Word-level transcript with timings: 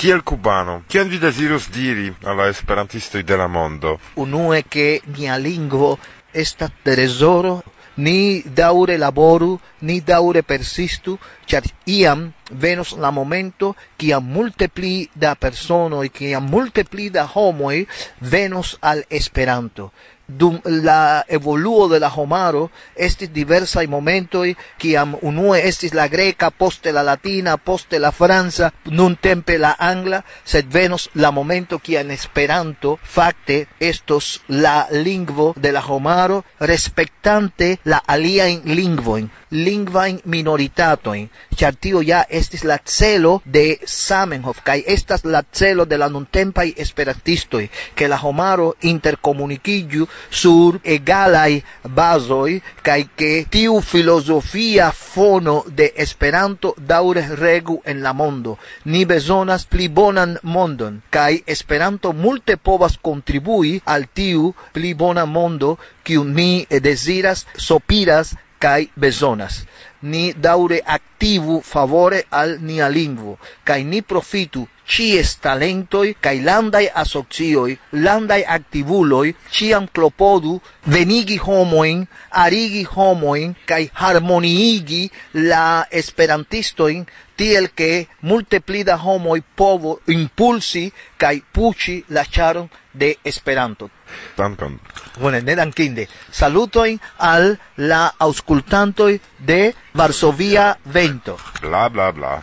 Kiel 0.00 0.22
cubano, 0.24 0.78
kian 0.88 1.10
vi 1.12 1.18
desirus 1.20 1.66
diri 1.68 2.06
alla 2.24 2.46
esperantistoi 2.48 3.20
de 3.22 3.36
la 3.36 3.46
mondo? 3.46 3.98
Unue 4.14 4.64
che 4.66 5.02
mia 5.04 5.36
lingvo 5.36 5.98
estas 6.32 6.70
tesoro 6.82 7.62
ni 7.96 8.42
daure 8.46 8.96
laboru, 8.96 9.60
ni 9.80 10.00
daure 10.00 10.42
persistu, 10.42 11.18
char 11.44 11.68
iam 11.84 12.32
venos 12.50 12.96
la 12.96 13.10
momento 13.10 13.74
kiam 13.98 14.24
multe 14.24 14.70
pli 14.72 15.04
da 15.12 15.34
personoj, 15.34 16.08
kiam 16.08 16.48
multe 16.48 16.84
pli 16.84 17.10
da 17.10 17.28
homoi 17.34 17.86
venos 18.20 18.78
al 18.80 19.04
Esperanto. 19.10 19.92
Dum 20.38 20.60
la 20.64 21.24
evoluo 21.28 21.88
de 21.88 22.00
la 22.00 22.10
homaro 22.14 22.70
estis 22.94 23.30
diversai 23.32 23.86
momentoi 23.86 24.56
kiam 24.78 25.16
unue 25.22 25.60
estis 25.68 25.94
la 25.94 26.08
greca 26.08 26.50
poste 26.50 26.92
la 26.92 27.02
latina 27.02 27.56
poste 27.56 27.98
la 27.98 28.12
franca 28.12 28.72
nun 28.86 29.16
tempe 29.16 29.58
la 29.58 29.76
angla 29.78 30.24
sed 30.44 30.66
venos 30.72 31.10
la 31.14 31.30
momento 31.30 31.78
kiam 31.78 32.10
esperanto 32.10 32.98
facte 33.02 33.68
estos 33.78 34.42
la 34.48 34.86
lingvo 34.90 35.54
de 35.56 35.72
la 35.72 35.82
homaro 35.86 36.44
respectante 36.58 37.78
la 37.84 38.02
alia 38.06 38.48
in 38.48 38.62
lingvoin 38.64 39.30
lingvain 39.50 40.20
minoritatoin, 40.24 41.28
char 41.56 41.74
tio 41.74 42.02
ja 42.02 42.24
estis 42.28 42.64
la 42.64 42.78
celo 42.84 43.40
de 43.44 43.78
Samenhof, 43.84 44.62
kai 44.64 44.82
estas 44.86 45.24
la 45.24 45.42
celo 45.52 45.84
de 45.84 45.98
la 45.98 46.08
nuntempai 46.08 46.74
esperantistoi, 46.76 47.68
ke 47.94 48.08
la 48.08 48.18
homaro 48.22 48.74
interkomunikiĝu 48.80 50.06
sur 50.30 50.80
egalai 50.84 51.60
basoi, 51.84 52.60
kai 52.82 53.04
ke 53.16 53.32
tiu 53.50 53.80
filozofia 53.80 54.90
fono 54.92 55.64
de 55.66 55.90
Esperanto 55.96 56.74
daure 56.78 57.22
regu 57.36 57.80
en 57.84 58.02
la 58.02 58.12
mondo. 58.12 58.56
Ni 58.84 59.04
bezonas 59.04 59.66
pli 59.66 59.88
bonan 59.88 60.36
mondon 60.42 61.00
kai 61.10 61.42
Esperanto 61.46 62.12
multe 62.12 62.56
povas 62.56 62.96
contribui 63.02 63.80
al 63.84 64.06
tiu 64.14 64.54
pli 64.72 64.94
bona 64.94 65.26
mondo 65.26 65.76
kiu 66.02 66.24
ni 66.24 66.66
desiras, 66.70 67.46
sopiras 67.56 68.34
kai 68.60 68.90
bezonas. 68.96 69.64
Ni 70.02 70.32
daure 70.32 70.80
activu 70.86 71.60
favore 71.64 72.24
al 72.30 72.58
nia 72.60 72.88
lingvo, 72.88 73.38
kai 73.64 73.82
ni 73.84 74.00
profitu 74.02 74.66
cies 74.90 75.36
talentoi 75.44 76.14
kai 76.24 76.40
landai 76.48 76.86
asocioi, 77.02 77.78
landai 77.92 78.42
activuloi, 78.56 79.34
ciam 79.50 79.86
clopodu 79.94 80.60
venigi 80.94 81.38
homoin, 81.46 82.06
arigi 82.44 82.84
homoin, 82.96 83.54
kai 83.66 83.84
harmoniigi 84.00 85.02
la 85.50 85.86
esperantistoin, 85.90 87.04
tiel 87.36 87.70
que 87.78 88.08
multiplida 88.22 88.96
homoi 89.04 89.40
povo 89.56 90.00
impulsi 90.06 90.92
kai 91.16 91.42
puci 91.52 92.04
la 92.08 92.24
charon 92.24 92.68
de 92.92 93.18
esperanto. 93.24 93.90
Dankon. 94.36 94.80
Bueno, 95.20 95.38
Kinde. 95.72 96.08
Salutojn 96.32 97.00
al 97.18 97.58
la 97.76 98.14
aŭskultantoj 98.18 99.20
de 99.38 99.74
Varsovia 99.92 100.78
Vento. 100.84 101.36
Bla 101.60 101.88
bla 101.88 102.10
bla. 102.10 102.42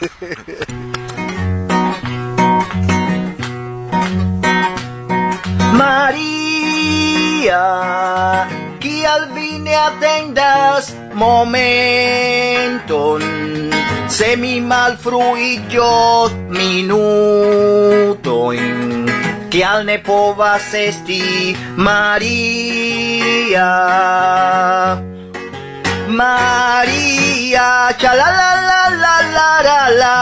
María, 5.80 7.64
kial 8.78 9.28
al 9.34 9.58
ne 9.58 9.74
atendas 9.74 10.94
momenton? 11.14 13.22
Se 14.08 14.36
mi 14.36 14.60
malfruiĝos 14.60 16.32
minutojn 16.54 17.90
Kial 19.50 19.82
ne 19.84 19.98
povas 19.98 20.70
esti 20.78 21.56
Maria 21.74 23.70
Maria, 26.20 27.90
cha 27.98 28.12
la 28.14 28.28
la 28.38 28.50
la 28.68 28.82
la 29.02 29.16
la 29.36 29.50
la 29.66 29.80
la 30.02 30.14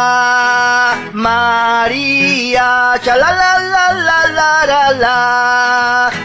Maria, 1.13 2.97
cha 3.05 3.17
la 3.17 3.31
la 3.41 3.53
la 3.75 3.87
la 4.09 4.21
la 4.39 4.53
la 4.73 4.83
la 5.03 5.19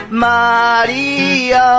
Maria 0.09 1.69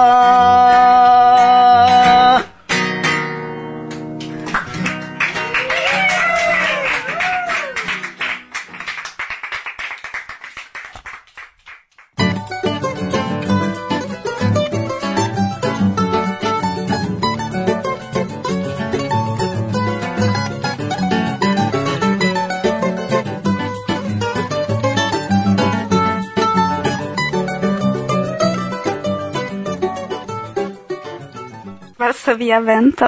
Este 32.25 32.37
subía 32.37 32.59
vento. 32.59 33.07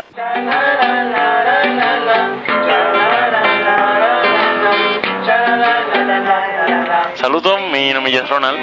Saludos, 7.14 7.60
mi 7.72 7.94
nombre 7.94 8.14
es 8.14 8.28
Ronald. 8.28 8.58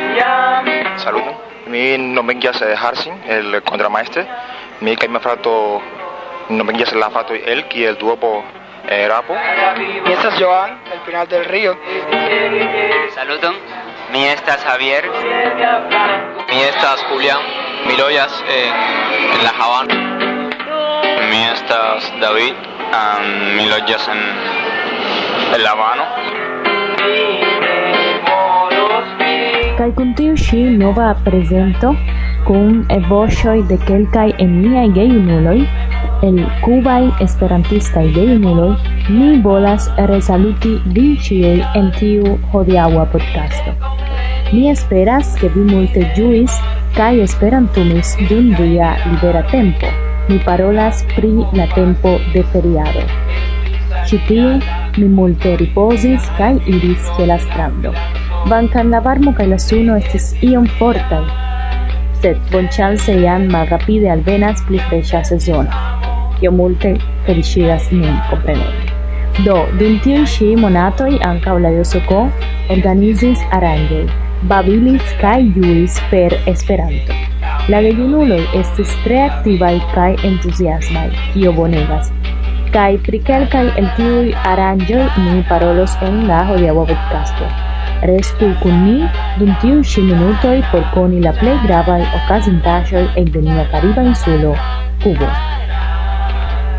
Saludos. 0.97 1.33
Mi 1.65 1.97
nombre 1.97 2.37
es 2.39 2.61
eh, 2.61 2.75
Harsin, 2.79 3.19
el 3.27 3.63
contramaestre. 3.63 4.27
Mi 4.81 4.95
que 4.95 5.09
me 5.09 5.19
frato, 5.19 5.81
nombre 6.49 6.77
es 6.83 6.93
la 6.93 7.09
frato 7.09 7.33
él, 7.33 7.67
que 7.67 7.87
el 7.87 7.97
duopo 7.97 8.43
eh, 8.87 9.07
Rapo. 9.09 9.33
Mi 10.05 10.13
esta 10.13 10.35
es 10.35 10.39
Joan, 10.39 10.77
el 10.93 10.99
final 10.99 11.27
del 11.27 11.45
río. 11.45 11.75
Saludos. 13.15 13.55
Mi 14.11 14.23
esta 14.25 14.53
es 14.53 14.63
Javier. 14.63 15.09
Mi 16.47 16.61
esta 16.61 16.93
es 16.93 17.03
Julián. 17.05 17.39
Miroyas 17.87 18.43
en, 18.47 18.49
eh, 18.49 18.71
en 19.33 19.43
La 19.43 19.49
Habana. 19.49 20.12
mi 21.33 21.41
estas 21.49 22.05
David, 22.21 22.57
um, 22.93 23.23
mi 23.57 23.63
loĝas 23.65 24.03
en 24.13 24.19
El 25.55 25.63
Habano. 25.65 26.03
Kaj 29.79 29.87
kun 29.97 30.11
tiu 30.19 30.35
ŝi 30.37 30.59
nova 30.81 31.07
prezento 31.25 31.95
kun 32.45 32.83
evoŝoj 32.97 33.55
de 33.71 33.79
kelkaj 33.87 34.27
eniaj 34.45 34.85
gejunuloj 34.99 35.57
el 36.29 36.39
kubaj 36.67 37.01
esperantistaj 37.25 38.05
gejunuloj, 38.19 38.69
mi 39.09 39.33
volas 39.49 39.89
resaluti 40.13 40.77
vin 40.95 41.17
ĉiuj 41.25 41.57
en 41.81 41.91
tiu 41.97 42.37
hodiaŭa 42.53 43.09
podcasto. 43.17 43.73
Mi 44.53 44.69
esperas 44.77 45.33
ke 45.41 45.49
vi 45.57 45.65
multe 45.73 46.07
ĝuis 46.13 46.63
kaj 46.95 47.13
esperantumis 47.27 48.17
dum 48.29 48.53
via 48.61 48.95
libera 49.09 49.47
tempo 49.57 50.12
mi 50.29 50.39
parolas 50.45 51.03
pri 51.15 51.31
la 51.53 51.67
tempo 51.75 52.17
de 52.33 52.43
feriado. 52.53 53.03
Ĉi 54.07 54.19
tie 54.27 54.49
mi 54.97 55.07
multe 55.17 55.55
ripozis 55.59 56.27
kaj 56.37 56.53
iris 56.75 57.09
ĉe 57.17 57.27
la 57.31 57.37
strando. 57.45 57.93
Bancan 58.49 58.91
la 58.91 58.99
varmo 58.99 59.33
kaj 59.37 59.47
la 59.51 59.59
suno 59.59 59.97
estis 59.99 60.29
iom 60.43 60.67
fortaj, 60.79 61.23
sed 62.23 62.39
bonŝance 62.51 63.15
jam 63.19 63.47
malrapide 63.51 64.11
alvenas 64.15 64.63
pli 64.67 64.79
freŝa 64.89 65.23
sezono, 65.31 65.83
kio 66.39 66.51
multe 66.51 66.95
feliĉigas 67.27 67.91
min, 67.91 68.15
kompreneble. 68.29 68.91
Do, 69.45 69.57
dum 69.79 69.99
tiuj 70.05 70.25
ĉi 70.35 70.49
monatoj 70.61 71.11
ankaŭ 71.31 71.57
la 71.65 71.73
Josoko 71.79 72.25
organizis 72.75 73.43
aranĝoj, 73.59 74.05
babilis 74.51 75.15
kaj 75.21 75.39
ĝuis 75.57 76.01
per 76.11 76.37
Esperanto. 76.55 77.32
La 77.71 77.79
gejunuloj 77.79 78.41
estis 78.59 78.91
tre 79.05 79.21
aktivaj 79.23 79.77
kaj 79.93 80.09
entuziasmaj, 80.27 81.05
kio 81.31 81.53
bonegas. 81.55 82.09
Kaj 82.73 82.97
pri 83.05 83.21
kelkaj 83.29 83.61
el 83.79 83.87
tiuj 83.99 84.33
aranĝoj 84.49 85.05
ni 85.21 85.37
parolos 85.47 85.93
en 86.03 86.17
la 86.27 86.41
hodiaŭa 86.49 86.83
podcasto. 86.89 87.47
Restu 88.09 88.49
kun 88.65 88.83
ni 88.83 88.97
dum 89.37 89.53
tiuj 89.61 89.79
ĉi 89.93 90.03
minutoj 90.09 90.57
por 90.73 90.83
koni 90.97 91.23
la 91.23 91.31
plej 91.39 91.55
gravaj 91.63 92.01
okazintaĵoj 92.19 93.05
en 93.23 93.31
de 93.37 93.47
nia 93.47 93.63
kariba 93.71 94.03
insulo, 94.11 94.51
Kubo. 95.05 95.31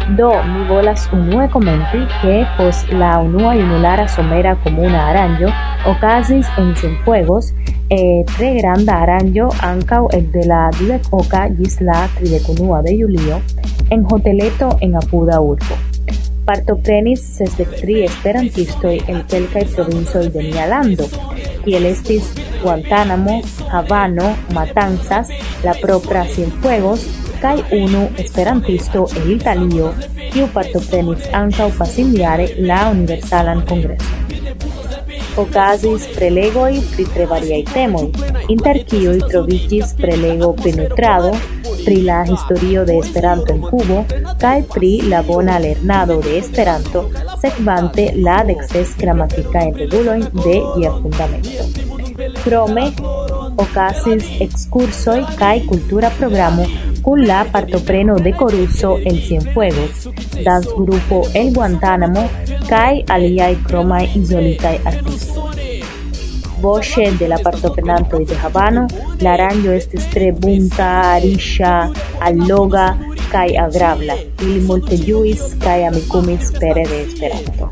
Do, 0.09 0.43
mi 0.45 0.67
volas 0.69 1.09
unue 1.13 1.49
komenti 1.49 2.03
ke 2.21 2.35
post 2.59 2.91
la 2.93 3.21
unua 3.25 3.55
junulara 3.57 4.05
somera 4.09 4.53
komuna 4.65 5.01
aranĝo 5.11 5.49
okazis 5.89 6.51
en 6.61 6.75
Cienfuegos 6.77 7.49
eh, 7.89 8.21
tre 8.35 8.51
granda 8.59 8.99
aranĝo 9.07 9.49
ankaŭ 9.71 10.03
ekde 10.19 10.45
la 10.51 10.61
dudek 10.77 11.09
oka 11.21 11.47
ĝis 11.57 11.81
la 11.89 12.05
tridekunua 12.19 12.83
de 12.85 12.95
julio 12.99 13.41
en 13.91 14.05
hoteleto 14.13 14.71
en 14.85 15.01
apuda 15.01 15.41
urbo. 15.41 15.81
partoprenis 16.45 17.21
sesdek 17.39 17.71
esperantistoj 18.05 18.97
el 19.09 19.23
kelkaj 19.31 19.65
provincoj 19.75 20.29
de 20.33 20.43
nia 20.43 20.67
lando, 20.69 21.07
kiel 21.65 21.87
estis 21.87 22.35
Guantánamo, 22.63 23.41
Habano, 23.73 24.35
Matanzas, 24.53 25.29
la 25.65 25.75
propra 25.81 26.27
Cienfuegos, 26.27 27.24
kaj 27.43 27.57
unu 27.79 28.05
esperantisto 28.25 29.07
el 29.21 29.31
Italio, 29.37 29.95
kiu 30.33 30.51
partoprenis 30.59 31.31
ankaŭ 31.45 31.71
pasindiare 31.79 32.51
la 32.71 32.85
Universalan 32.97 33.67
Kongreson 33.71 34.25
okazis 35.37 36.07
prelegoi 36.15 36.79
pri 36.95 37.05
tre 37.15 37.27
variaj 37.31 37.63
temoj, 37.73 38.05
inter 38.55 38.79
kiuj 38.91 39.17
troviĝis 39.33 39.95
prelego 39.99 40.53
penetrado 40.63 41.33
pri 41.85 41.97
la 42.07 42.21
historio 42.29 42.85
de 42.89 42.99
Esperanto 42.99 43.55
en 43.55 43.65
Cubo 43.71 44.05
kaj 44.43 44.57
pri 44.75 44.93
la 45.11 45.23
bona 45.27 45.59
lernado 45.59 46.21
de 46.27 46.39
Esperanto 46.39 47.05
sekvante 47.43 48.07
la 48.27 48.39
dekses 48.51 48.95
gramatikajn 49.01 49.75
regulojn 49.83 50.25
de 50.39 50.57
ĝia 50.77 50.95
fundamento. 51.03 51.69
Krome 52.45 52.89
okazis 53.67 54.31
ekskursoj 54.47 55.21
kaj 55.39 55.57
kultura 55.69 56.11
programo 56.19 56.67
Culla, 57.05 57.47
Partopreno 57.53 58.17
de 58.17 58.33
Coruso, 58.33 58.97
El 59.05 59.21
Cienfuegos, 59.21 60.09
Das 60.43 60.65
Grupo 60.65 61.29
El 61.35 61.53
Guantánamo, 61.53 62.27
Kai 62.67 63.05
Aliay 63.09 63.57
Cromay 63.57 64.11
y 64.15 64.25
Zolitay 64.25 64.81
Artis. 64.87 65.29
Boche 66.63 67.13
de 67.19 67.29
la 67.29 67.37
Partopenanto 67.37 68.19
y 68.19 68.25
de 68.25 68.35
Habano, 68.39 68.87
Laranjo 69.21 69.73
este 69.73 70.33
Bunta, 70.33 71.15
Arisha, 71.17 71.91
Alloga, 72.21 72.99
Kai 73.31 73.55
Agrabla, 73.55 74.17
y 74.41 74.61
Multejuis, 74.61 75.57
Kai 75.61 75.85
Amicumis 75.85 76.53
Pere 76.53 76.89
de 76.89 77.03
Esperanto. 77.03 77.71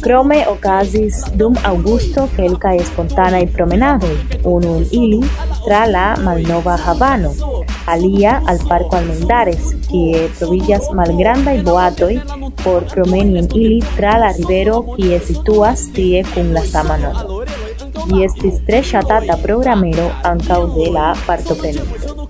Crome 0.00 0.46
ocasis 0.46 1.24
dum 1.36 1.54
augusto 1.64 2.28
kelka 2.36 2.74
espontana 2.74 3.40
y 3.40 3.46
promenado, 3.46 4.06
unul 4.44 4.86
ili 4.92 5.20
tra 5.66 5.86
la 5.86 6.16
malnova 6.22 6.76
Habano, 6.76 7.34
alia 7.94 8.36
al 8.46 8.60
Parco 8.68 8.96
Almendares, 9.00 9.72
kie 9.88 10.28
trovillas 10.38 10.90
malgrandaj 11.00 11.56
boatoj 11.68 12.14
por 12.62 12.86
promeni 12.92 13.38
en 13.42 13.48
ili 13.54 13.80
tra 13.96 14.18
la 14.22 14.32
rivero 14.38 14.82
kie 14.94 15.20
situas 15.30 15.88
tie 15.96 16.24
kun 16.34 16.52
la 16.56 16.64
sama. 16.72 16.98
Li 18.08 18.24
estis 18.24 18.60
tre 18.66 18.80
ŝatata 18.90 19.36
programero 19.42 20.06
ankaŭ 20.30 20.60
de 20.76 20.90
la 20.94 21.08
partoprenanto. 21.26 22.28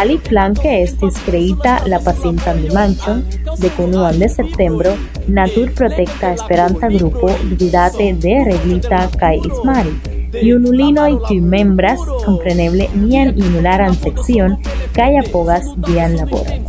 Ali 0.00 0.16
flanke 0.28 0.70
estis 0.82 1.18
kreita 1.26 1.74
la 1.92 1.98
pasintan 2.06 2.62
dimanĉon 2.64 3.20
de 3.60 3.70
unuan 3.84 4.18
de 4.22 4.28
septembro 4.34 4.94
naturprotekta 5.38 6.32
esperanta 6.38 6.88
grupo 6.96 7.30
gvidate 7.52 8.08
de 8.24 8.38
Reglita 8.48 9.02
kaj 9.20 9.34
Ismari, 9.50 9.94
Iululinoi 10.40 11.18
tu 11.28 11.34
membras, 11.42 12.00
compreneble 12.24 12.88
nian 12.94 13.36
inularan 13.36 13.94
sección, 13.94 14.56
calla 14.92 15.22
pogas 15.30 15.64
dian 15.76 16.16
laboran. 16.16 16.64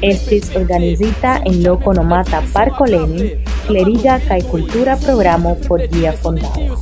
Estis 0.00 0.54
organizita 0.56 1.40
en 1.44 1.62
loco 1.62 1.92
nomata 1.92 2.42
Parco 2.52 2.86
Lenin, 2.86 3.44
cleriga 3.66 4.20
kaj 4.20 4.42
cultura 4.48 4.96
programo 4.96 5.56
por 5.68 5.86
dia 5.88 6.12
fondado. 6.12 6.80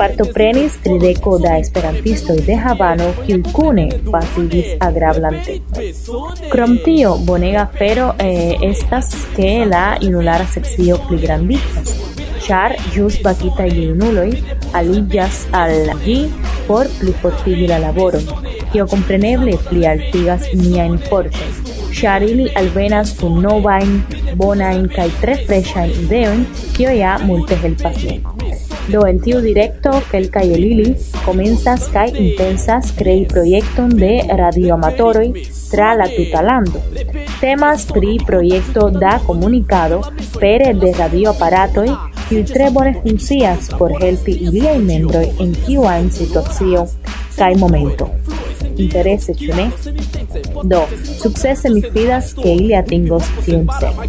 Partoprenis 0.00 0.78
trideko 0.84 1.36
da 1.38 1.56
esperantistoj 1.60 2.38
de 2.46 2.56
Havano 2.64 3.10
kiuj 3.26 3.42
kune 3.52 3.88
pasigis 4.10 4.74
agrablan 4.88 5.36
tempon. 5.44 5.90
Krom 6.52 6.78
tio, 6.84 7.16
bonega 7.28 7.66
afero 7.68 8.12
eh, 8.18 8.54
estas 8.70 9.12
ke 9.36 9.50
la 9.68 9.84
junulara 10.00 10.48
sekcio 10.54 10.96
pligrandiĝas 11.08 11.98
char 12.50 12.72
jus 12.94 13.16
bakita 13.22 13.66
junuloj 13.70 14.30
aliĝas 14.78 15.36
al 15.58 15.92
ĝi 16.04 16.16
por 16.66 16.88
plifortigi 16.98 17.68
la 17.70 17.78
laboron, 17.84 18.26
kio 18.72 18.86
kompreneble 18.90 19.54
plialtigas 19.68 20.48
niajn 20.62 20.96
fortojn, 21.08 21.54
ĉar 22.00 22.26
ili 22.26 22.48
alvenas 22.62 23.14
kun 23.20 23.40
novajn, 23.46 23.96
bonajn 24.42 24.86
kaj 24.96 25.08
tre 25.22 25.38
freŝajn 25.46 25.96
ideojn, 26.04 26.46
kio 26.76 26.94
ja 26.94 27.16
multe 27.26 27.58
helpas. 27.64 28.06
Do 28.90 29.04
en 29.06 29.20
tiu 29.22 29.38
directo 29.42 29.90
kelkaj 30.10 30.46
el 30.56 30.94
komencas 31.24 31.86
kaj 31.94 32.08
intensas 32.22 32.90
krei 32.98 33.26
projekton 33.32 33.92
de 34.02 34.12
radioamatoroj 34.40 35.26
tra 35.70 35.92
la 35.94 36.08
tuta 36.16 36.42
lando. 36.42 36.82
Temas 37.40 37.86
pri 37.92 38.18
projekto 38.26 38.88
da 38.90 39.18
komunikado 39.26 40.00
pere 40.40 40.72
de 40.74 40.92
radioaparatoj 40.98 41.88
kiuj 42.28 42.44
tre 42.52 42.70
bone 42.70 42.94
funkcias 43.02 43.70
por 43.78 43.94
helpi 44.00 44.32
iliaj 44.48 44.78
membroj 44.78 45.28
en 45.44 45.54
kiu 45.66 45.86
ajn 45.92 46.10
situacio 46.10 46.86
kaj 47.36 47.54
momento. 47.62 48.19
Interese, 48.76 49.34
ĉu 49.34 49.54
ne? 49.56 49.66
Do, 50.72 50.82
sukcese 51.22 51.70
mi 51.74 51.82
fidas 51.92 52.34
ke 52.38 52.54
ili 52.54 52.74
atingos 52.78 53.30
tiun 53.44 53.66
celo. 53.78 54.06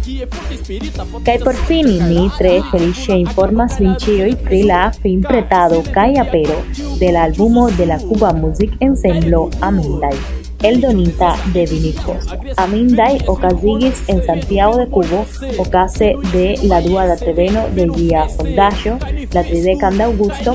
Kaj 1.26 1.38
por 1.44 1.58
fini, 1.70 1.96
mi 2.08 2.28
tre 2.38 2.58
feliĉe 2.70 3.18
informas 3.22 3.80
vin 3.80 3.96
ĉiuj 4.04 4.36
pri 4.44 4.62
la 4.72 4.84
finpretado 5.00 5.82
kaj 5.96 6.10
apero 6.26 6.60
de 7.00 7.10
la 7.16 7.26
albumo 7.30 7.70
de 7.80 7.90
la 7.94 7.98
Cuba 8.06 8.32
Music 8.44 8.78
Ensemble 8.80 9.48
Amindai 9.60 10.16
el 10.62 10.80
donita 10.80 11.36
de 11.52 11.66
Vinicos. 11.66 12.26
Amindai 12.56 13.18
ocazigis 13.26 14.02
en 14.08 14.24
Santiago 14.24 14.76
de 14.76 14.86
Cubo 14.86 15.26
ocase 15.58 16.14
de 16.32 16.58
la 16.62 16.80
dua 16.80 17.06
de 17.06 17.16
Treveno 17.16 17.68
de 17.74 17.88
Gia 17.88 18.28
Fondaggio, 18.28 18.98
la 19.32 19.42
tridecan 19.42 19.98
de 19.98 20.04
Augusto, 20.04 20.54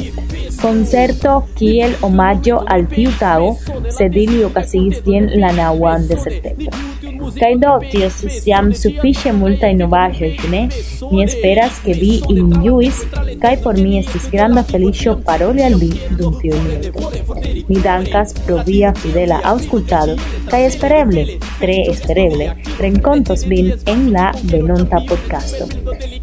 concerto 0.62 1.38
kiel 1.56 1.96
omaggio 2.02 2.60
al 2.66 2.86
tiu 2.94 3.14
tago, 3.20 3.56
sed 3.98 4.16
ili 4.18 4.44
ocazigis 4.44 5.02
tien 5.06 5.30
la 5.42 5.54
de 6.08 6.20
septembro. 6.28 6.97
Kaj 7.36 7.52
jam 8.48 8.70
sufiĉe 8.82 9.34
multaj 9.36 9.74
novaĵoj, 9.82 10.30
ĉu 10.40 10.52
ne? 10.54 10.62
Mi 11.12 11.24
esperas 11.24 11.80
ke 11.84 11.96
vi 11.98 12.14
ilin 12.30 12.54
kaj 13.42 13.54
por 13.64 13.78
mi 13.78 13.98
estis 14.00 14.30
granda 14.32 14.64
feliĉo 14.72 15.18
paroli 15.28 15.64
al 15.64 15.76
vi 15.82 15.92
dum 16.20 16.38
tiuj 16.42 16.60
minutoj. 16.68 17.22
Mi 17.68 17.82
dankas 17.84 18.34
pro 18.46 18.62
via 18.68 18.94
fidela 19.02 19.40
aŭskultado 19.52 20.16
kaj 20.52 20.62
espereble, 20.68 21.26
tre 21.60 21.78
espereble, 21.92 22.50
renkontos 22.80 23.46
vin 23.52 23.74
en 23.94 24.12
la 24.14 24.32
venonta 24.52 25.02
podcasto. 25.10 25.68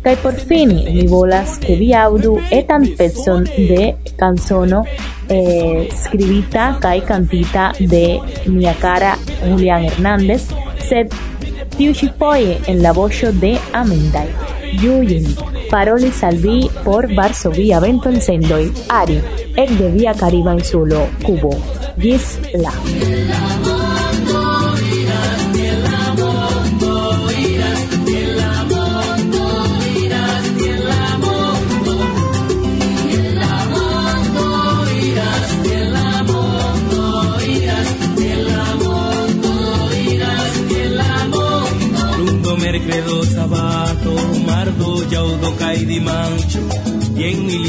Kaj 0.05 0.17
por 0.23 0.41
fini, 0.49 0.85
mi 0.95 1.07
volas 1.09 1.59
ke 1.65 1.77
vi 1.81 1.93
aŭdu 1.95 2.39
etan 2.61 2.87
pecon 2.99 3.45
de 3.57 3.93
canzono 4.21 4.85
eh, 5.29 5.89
skribita 6.05 6.75
kaj 6.81 6.99
cantita 7.09 7.73
de 7.81 8.05
mia 8.47 8.75
cara 8.81 9.17
Julián 9.45 9.85
Hernández, 9.89 10.49
sed 10.89 11.15
tiu 11.77 11.95
ĉi 11.99 12.11
foje 12.19 12.57
en 12.71 12.83
la 12.85 12.93
voĉo 12.97 13.33
de 13.43 13.55
Amendai. 13.81 14.29
Julin, 14.83 15.27
parolis 15.71 16.23
al 16.27 16.39
vi 16.45 16.57
por 16.87 17.09
Varsovia 17.17 17.81
ventonsendoj, 17.85 18.65
Ari, 19.01 19.21
ekde 19.67 19.93
via 19.99 20.15
Kariba 20.19 20.57
insulo, 20.59 21.07
Kubo. 21.27 21.55
Ĝis 21.99 22.35
la! 22.59 22.75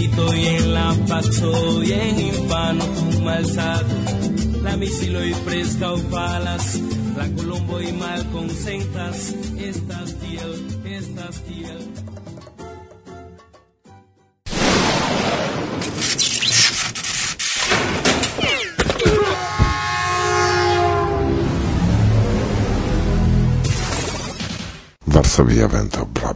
Y 0.06 0.08
en 0.08 0.12
milito 0.12 0.36
y 0.36 0.48
en 0.48 0.74
la 0.74 0.94
paxo, 1.08 1.84
y 1.84 1.92
en 1.94 2.20
infano 2.20 2.86
tu 2.86 3.22
malsado, 3.22 3.96
la 4.64 4.78
misilo 4.78 5.24
y 5.24 5.34
fresca 5.34 5.94
o 5.94 5.98
palas, 6.10 6.80
la 7.16 7.28
colombo 7.36 7.82
y 7.82 7.92
mal 7.94 8.26
consentas, 8.32 9.34
estas 9.58 10.16
tiel, 10.20 10.82
estas 10.86 11.42
tiel. 11.44 11.92
Varsovia 25.06 25.68
vento, 25.68 26.06
bla 26.14 26.35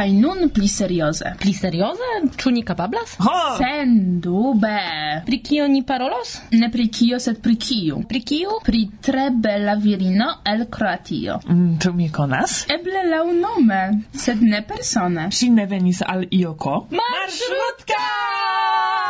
kai 0.00 0.12
nun 0.16 0.48
pli 0.48 0.64
serioze. 0.68 1.34
Pli 1.40 1.52
serioze? 1.52 2.06
Ĉu 2.40 2.50
ni 2.54 2.62
kapablas? 2.64 3.18
Ho! 3.20 3.34
Sendube. 3.58 4.70
Pri 5.26 5.38
kio 5.44 5.66
ni 5.68 5.82
parolos? 5.84 6.38
Ne 6.56 6.70
pri 6.72 6.86
kio, 6.88 7.18
sed 7.20 7.42
pri 7.44 7.56
kiu. 7.60 7.98
Pri 8.08 8.22
kiu? 8.24 8.56
Pri 8.64 8.80
tre 9.04 9.26
bela 9.30 9.74
virino 9.76 10.30
el 10.48 10.64
Kroatio. 10.72 11.36
Mm, 11.44 11.76
Ĉu 11.84 11.92
mi 11.98 12.08
konas? 12.12 12.62
Eble 12.72 13.02
laŭ 13.10 13.26
nome, 13.42 13.80
sed 14.24 14.40
ne 14.40 14.62
persone. 14.64 15.28
Ŝi 15.36 15.50
ne 15.58 15.68
venis 15.68 16.00
al 16.06 16.24
Ioko. 16.32 16.78
Marŝrutka! 16.96 18.00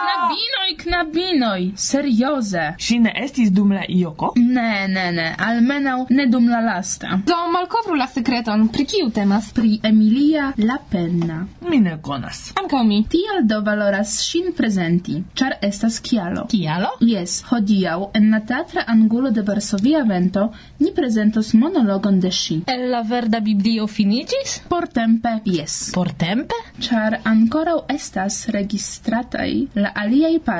Knabino! 0.01 0.60
Knabinoj, 0.77 1.11
knabinoj, 1.31 1.73
serioze. 1.77 2.63
Ŝi 2.79 2.99
ne 3.03 3.13
estis 3.25 3.51
dum 3.51 3.73
la 3.73 3.83
ioko? 3.89 4.33
Ne, 4.37 4.87
ne, 4.89 5.07
ne, 5.13 5.27
almenaŭ 5.39 6.07
ne 6.11 6.27
dum 6.31 6.49
la 6.49 6.61
lasta. 6.61 7.19
Do 7.27 7.37
malkovru 7.53 7.97
la 7.99 8.07
sekreton, 8.07 8.69
pri 8.69 8.85
kiu 8.85 9.11
temas? 9.11 9.51
Pri 9.55 9.81
Emilia 9.83 10.53
Lapenna. 10.59 11.47
Mi 11.69 11.81
ne 11.81 11.97
konas. 12.03 12.53
Ankaŭ 12.61 12.83
mi. 12.87 13.01
Tial 13.11 13.43
do 13.51 13.61
valoras 13.67 14.19
ŝin 14.23 14.53
prezenti, 14.57 15.17
ĉar 15.35 15.57
estas 15.67 15.99
kialo. 16.01 16.47
Kialo? 16.53 16.93
Yes, 17.01 17.41
hodiaŭ 17.51 18.11
en 18.15 18.31
la 18.35 18.41
teatra 18.47 18.85
angulo 18.87 19.31
de 19.31 19.43
Varsovia 19.43 20.05
vento 20.07 20.51
ni 20.79 20.93
prezentos 20.95 21.55
monologon 21.55 22.21
de 22.21 22.31
ŝi. 22.31 22.61
El 22.71 22.89
la 22.93 23.03
verda 23.03 23.41
biblio 23.41 23.87
finiĝis? 23.87 24.61
Portempe, 24.69 25.39
yes. 25.45 25.91
Portempe? 25.95 26.59
Ĉar 26.81 27.21
ankoraŭ 27.25 27.79
estas 27.91 28.47
registrataj 28.55 29.51
la 29.75 29.93
aliaj 29.95 30.37
paroj 30.45 30.60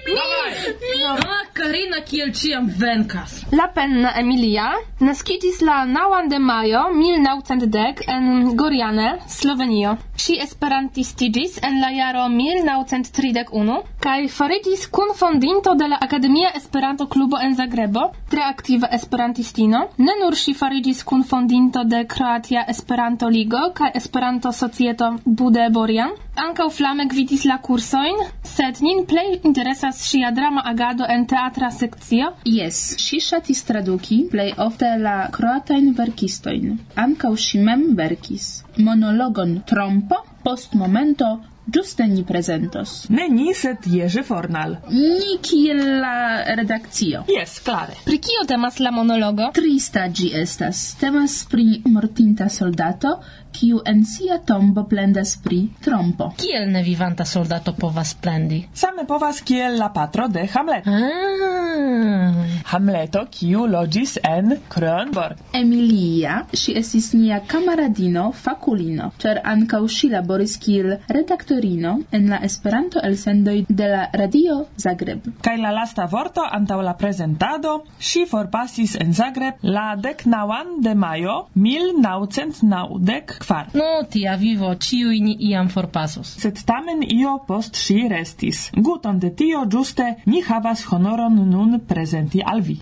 Dama 0.05 1.13
ah, 1.13 1.45
Karina 1.53 2.01
kiel 2.01 2.31
ciam 2.33 2.65
venkas. 2.65 3.43
La 3.53 3.67
penna 3.75 4.13
Emilia 4.17 4.71
naskiĝis 4.99 5.59
la 5.61 5.83
9 5.85 6.29
de 6.31 6.39
majo 6.39 6.81
1910 6.95 8.01
en 8.15 8.55
Gorjane, 8.57 9.11
Slovenio. 9.29 9.93
Ŝi 10.21 10.37
esperantistiĝis 10.45 11.59
en 11.67 11.77
la 11.83 11.91
jaro 11.93 12.25
1931 12.33 13.77
kaj 14.05 14.17
fariĝis 14.37 14.87
kunfondinto 14.97 15.75
de 15.77 15.91
la 15.93 16.01
Akademia 16.07 16.49
Esperanto 16.61 17.07
Klubo 17.07 17.37
en 17.37 17.55
Zagrebo, 17.55 18.07
tre 18.29 18.41
aktiva 18.47 18.89
esperantistino. 18.97 19.83
Ne 19.97 20.17
nur 20.23 20.37
ŝi 20.43 20.55
fariĝis 20.57 21.03
kunfondinto 21.03 21.85
de 21.93 22.03
Kroatia 22.15 22.65
Esperanto 22.75 23.29
Ligo 23.29 23.67
kaj 23.77 23.93
Esperanto 24.01 24.51
Societo 24.51 25.13
Bude 25.25 25.69
Borian. 25.69 26.17
ankaŭ 26.41 26.67
flame 26.71 27.05
gvidis 27.11 27.43
la 27.45 27.57
kursojn, 27.65 28.21
sed 28.47 28.79
nin 28.85 29.01
plej 29.09 29.41
interesas 29.49 29.90
estas 29.91 30.07
ŝia 30.07 30.29
drama 30.31 30.61
agado 30.65 31.05
en 31.13 31.25
teatra 31.27 31.69
sekcio? 31.77 32.29
Jes, 32.47 32.77
ŝi 33.05 33.19
ŝatis 33.25 33.63
traduki 33.67 34.19
plej 34.31 34.47
ofte 34.65 34.91
la 35.03 35.15
kroatajn 35.35 35.91
verkistojn. 35.97 36.77
Ankaŭ 37.05 37.33
ŝi 37.45 37.63
mem 37.67 37.83
verkis 37.99 38.49
monologon 38.87 39.57
trompo 39.67 40.23
post 40.47 40.79
momento 40.83 41.33
Giuste 41.71 42.07
ni 42.07 42.23
presentos. 42.25 43.05
Ne 43.09 43.27
ni, 43.29 43.53
sed 43.53 43.85
Jerzy 43.85 44.23
Fornal. 44.25 44.73
Ni 44.89 45.37
kiel 45.45 45.79
la 46.01 46.41
redakcio. 46.57 47.21
Yes, 47.29 47.59
klare. 47.63 47.95
Pri 48.03 48.17
kio 48.17 48.41
temas 48.49 48.79
la 48.81 48.91
monologo? 48.91 49.51
Trista 49.53 50.07
gi 50.09 50.31
estas. 50.35 50.81
Temas 50.99 51.45
pri 51.51 51.83
mortinta 51.85 52.49
soldato, 52.49 53.13
kiu 53.51 53.81
en 53.85 54.03
sia 54.05 54.39
tombo 54.45 54.83
plendas 54.89 55.35
pri 55.43 55.61
trompo. 55.83 56.31
Kiel 56.37 56.69
ne 56.71 56.83
vivanta 56.83 57.25
soldato 57.25 57.73
povas 57.73 58.13
plendi? 58.13 58.63
Same 58.73 59.05
povas 59.05 59.41
kiel 59.41 59.77
la 59.79 59.89
patro 59.93 60.27
de 60.27 60.47
Hamlet. 60.53 60.87
Ah. 60.87 62.45
Hamleto, 62.71 63.25
kiu 63.31 63.65
logis 63.67 64.17
en 64.23 64.57
Kronborg. 64.69 65.37
Emilia, 65.53 66.45
si 66.53 66.73
estis 66.77 67.11
nia 67.13 67.41
kamaradino 67.47 68.31
fakulino, 68.31 69.11
cer 69.19 69.41
ankaŭ 69.53 69.81
si 69.89 70.09
laboris 70.11 70.57
kiel 70.61 70.97
redaktorino 71.07 71.97
en 72.11 72.29
la 72.31 72.39
Esperanto 72.47 73.01
elsendoj 73.03 73.57
de 73.67 73.87
la 73.91 74.05
Radio 74.13 74.65
Zagreb. 74.77 75.27
Kaj 75.41 75.57
la 75.59 75.71
lasta 75.75 76.05
vorto 76.11 76.45
antaŭ 76.59 76.81
la 76.81 76.95
prezentado, 76.97 77.83
si 77.99 78.25
forpasis 78.25 78.95
en 79.01 79.13
Zagreb 79.13 79.63
la 79.63 79.95
deknaŭan 79.95 80.79
de 80.85 80.95
majo 80.95 81.37
1990 81.55 83.40
kvar. 83.41 83.69
No, 83.73 84.05
tia 84.09 84.37
vivo 84.37 84.71
ciuin 84.75 85.27
iam 85.49 85.69
forpasos. 85.69 86.35
Sed 86.41 86.63
tamen 86.65 87.03
io 87.03 87.39
post 87.47 87.75
si 87.75 88.07
restis. 88.09 88.69
Guton 88.73 89.19
de 89.19 89.33
tio 89.35 89.65
giuste 89.65 90.15
ni 90.25 90.43
havas 90.47 90.85
honoron 90.91 91.41
nun 91.49 91.79
presenti 91.87 92.41
al 92.45 92.61
vi. 92.61 92.81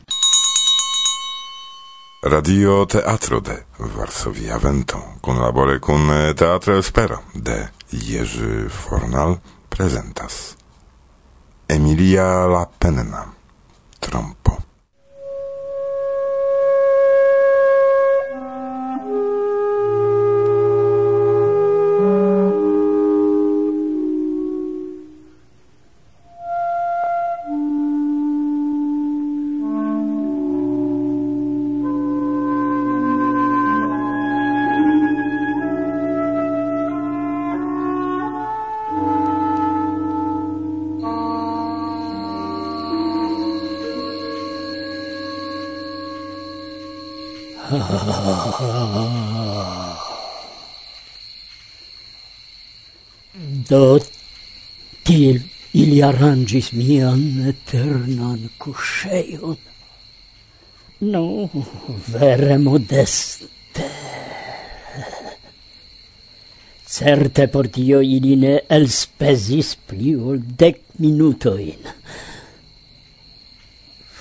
Radio 2.22 2.86
Teatro 2.86 3.40
de 3.40 3.64
Varsovia 3.96 4.58
Vento, 4.58 5.00
kun 5.22 5.40
labore 5.40 5.80
kun 5.80 6.12
Teatro 6.36 6.78
Espero 6.78 7.22
de 7.34 7.70
Jerzy 7.92 8.68
Fornal 8.70 9.40
presentas. 9.70 10.58
Emilia 11.68 12.46
La 12.48 12.66
Penna, 12.80 13.24
trompo. 14.00 14.69
do 53.70 54.00
til 55.06 55.42
ili 55.74 56.02
arrangis 56.04 56.72
mian 56.74 57.22
eternan 57.52 58.50
cusceion. 58.58 59.58
No, 61.00 61.50
vere 62.14 62.58
modeste. 62.58 63.86
Certe 66.90 67.48
por 67.48 67.68
tio 67.68 68.02
ili 68.02 68.36
ne 68.36 68.56
elspesis 68.78 69.76
pli 69.88 70.16
ol 70.16 70.42
dec 70.64 70.82
minutoin. 70.98 71.94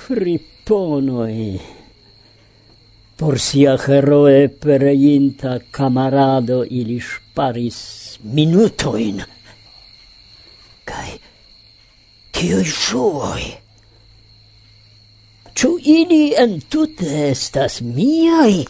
Friponoi 0.05 1.59
por 3.19 3.41
sia 3.43 3.75
heroe 3.83 4.47
pereinta 4.49 5.59
camarado 5.73 6.63
ili 6.63 7.01
sparis 7.01 7.81
minutoin. 8.23 9.25
Ciui 12.39 12.65
suoi? 12.71 13.47
Ciu 15.59 15.73
ili 15.83 16.29
entute 16.39 17.09
estas 17.33 17.81
miai? 17.83 18.61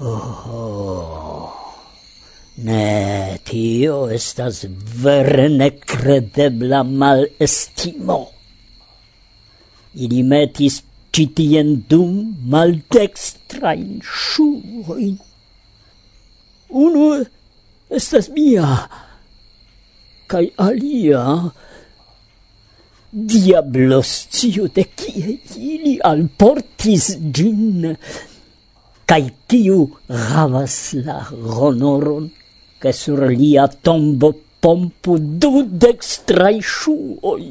Oh, 0.00 1.52
ne, 2.64 3.36
tio 3.44 3.98
estas 4.16 4.62
vere 5.04 5.50
necredebla 5.52 6.80
malestimo. 6.88 8.18
Ili 10.00 10.24
metis 10.24 10.80
citien 11.12 11.76
dum 11.84 12.32
maldextrain 12.48 14.00
shuoin. 14.00 15.18
Unu 16.72 17.08
estas 17.92 18.32
mia, 18.32 18.72
cae 20.26 20.50
alia, 20.56 21.22
diablos 23.14 24.12
cio 24.34 24.66
de 24.74 24.84
kie 24.98 25.36
ili 25.56 25.94
alportis 26.02 27.10
gin, 27.34 27.92
cae 29.06 29.28
tiu 29.46 29.84
havas 30.08 30.78
la 31.04 31.20
honoron, 31.30 32.30
che 32.80 32.92
sur 32.92 33.20
lia 33.30 33.68
tombo 33.68 34.32
pompu 34.60 35.18
dudec 35.20 36.02
strai 36.02 36.58
shuoi. 36.60 37.46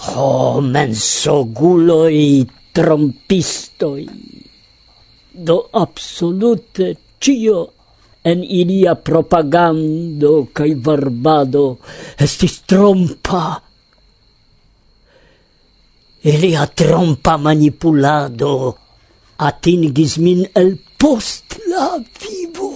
Ho, 0.00 0.60
mensoguloi, 0.60 2.46
trompistoi! 2.72 4.06
Do 5.32 5.68
absolute 5.72 6.96
cio 7.18 7.60
en 8.22 8.44
ilia 8.44 8.94
propagando 8.94 10.50
kaj 10.52 10.70
varbado 10.84 11.64
estis 12.20 12.60
trompa. 12.68 13.44
Ilia 16.20 16.66
trompa 16.68 17.38
manipulado 17.40 18.52
atingis 19.40 20.18
min 20.20 20.44
el 20.54 20.76
post 21.00 21.56
la 21.72 21.96
vivo. 22.20 22.72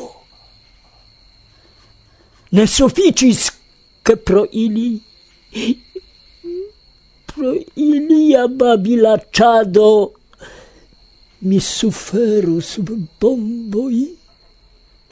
Ne 2.56 2.66
sufficis 2.66 3.50
che 4.02 4.16
pro 4.16 4.46
ili, 4.50 5.02
pro 7.26 7.52
ilia 7.74 8.48
babilacciado 8.48 9.88
mi 11.44 11.60
suferus 11.60 12.78
bomboi 13.20 14.23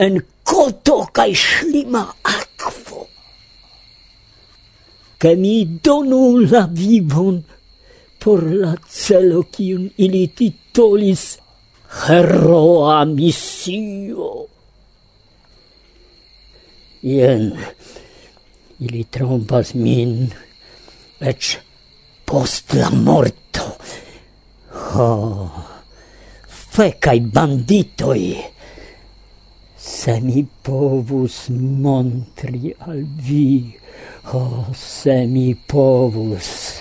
en 0.03 0.19
koto 0.43 0.97
kaj 1.15 1.31
ŝlima 1.45 2.03
akvo. 2.33 3.05
Ke 5.21 5.35
mi 5.39 5.55
donu 5.85 6.23
la 6.51 6.65
vivon 6.79 7.37
por 8.23 8.43
la 8.63 8.73
celo 8.87 9.43
kiun 9.53 9.89
ili 10.05 10.23
titolis 10.37 11.23
heroa 12.03 13.03
misio. 13.05 14.31
Jen, 17.03 17.49
ili 18.79 19.03
trompas 19.11 19.73
min, 19.75 20.15
ec 21.19 21.57
post 22.25 22.73
la 22.79 22.89
morto. 22.89 23.67
Oh, 24.95 25.51
fecai 26.47 27.19
banditoi! 27.19 28.52
se 29.83 30.19
mi 30.21 30.45
povus 30.61 31.49
montri 31.49 32.73
al 32.79 33.03
vi, 33.03 33.75
oh, 34.31 34.71
se 34.75 35.27
mi 35.27 35.55
povus. 35.55 36.79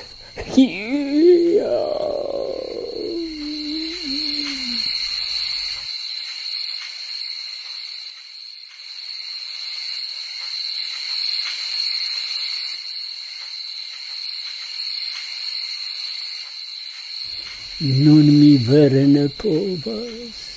Nun 17.82 18.26
mi 18.38 18.56
vere 18.58 19.06
ne 19.06 19.28
povas. 19.28 20.51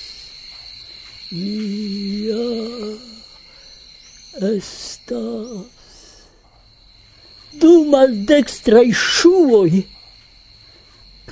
Ia 1.32 2.44
estas 4.46 6.04
du 7.58 7.72
maldextrai 7.90 8.92
shuoi 8.92 9.82